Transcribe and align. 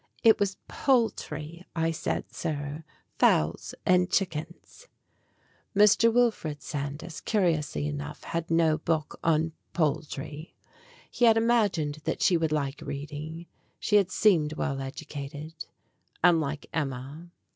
"It 0.23 0.39
was 0.39 0.57
poultry 0.67 1.63
I 1.75 1.91
said, 1.91 2.33
sir 2.33 2.83
fowls 3.19 3.75
and 3.85 4.09
chickens." 4.09 4.87
Mr. 5.75 6.11
Wilfred 6.11 6.63
Sandys, 6.63 7.21
curiously 7.21 7.85
enough, 7.85 8.23
had 8.23 8.49
no 8.49 8.79
book 8.79 9.19
on 9.23 9.51
poultry. 9.73 10.55
He 11.11 11.25
had 11.25 11.37
imagined 11.37 11.99
that 12.05 12.23
she 12.23 12.35
would 12.35 12.51
like 12.51 12.81
reading: 12.81 13.45
she 13.79 13.97
had 13.97 14.09
seemed 14.09 14.53
well 14.53 14.81
educated, 14.81 15.53
unlike 16.23 16.65
Emma. 16.73 17.29